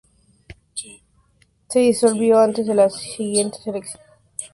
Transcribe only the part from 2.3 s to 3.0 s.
antes de las